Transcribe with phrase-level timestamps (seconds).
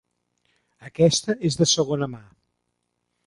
[0.87, 2.23] Aquesta és de segona mà.